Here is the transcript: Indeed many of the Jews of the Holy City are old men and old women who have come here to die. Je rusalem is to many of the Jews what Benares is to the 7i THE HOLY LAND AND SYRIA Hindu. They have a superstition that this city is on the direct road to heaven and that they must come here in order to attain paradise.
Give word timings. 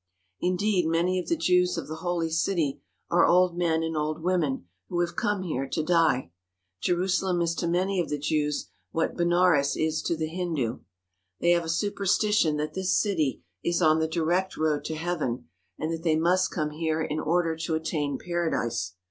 Indeed 0.39 0.87
many 0.87 1.19
of 1.19 1.27
the 1.27 1.35
Jews 1.37 1.77
of 1.77 1.87
the 1.87 1.97
Holy 1.97 2.31
City 2.31 2.81
are 3.11 3.23
old 3.27 3.55
men 3.55 3.83
and 3.83 3.95
old 3.95 4.23
women 4.23 4.65
who 4.89 4.99
have 5.01 5.15
come 5.15 5.43
here 5.43 5.69
to 5.69 5.83
die. 5.83 6.31
Je 6.81 6.91
rusalem 6.93 7.39
is 7.43 7.53
to 7.53 7.67
many 7.67 7.99
of 7.99 8.09
the 8.09 8.17
Jews 8.17 8.71
what 8.89 9.15
Benares 9.15 9.77
is 9.77 10.01
to 10.01 10.17
the 10.17 10.25
7i 10.25 10.29
THE 10.29 10.29
HOLY 10.29 10.37
LAND 10.37 10.49
AND 10.49 10.57
SYRIA 10.57 10.67
Hindu. 10.71 10.83
They 11.41 11.49
have 11.51 11.65
a 11.65 11.69
superstition 11.69 12.57
that 12.57 12.73
this 12.73 12.99
city 12.99 13.43
is 13.63 13.79
on 13.79 13.99
the 13.99 14.07
direct 14.07 14.57
road 14.57 14.83
to 14.85 14.95
heaven 14.95 15.49
and 15.77 15.93
that 15.93 16.01
they 16.01 16.15
must 16.15 16.49
come 16.49 16.71
here 16.71 17.03
in 17.03 17.19
order 17.19 17.55
to 17.57 17.75
attain 17.75 18.17
paradise. 18.17 18.95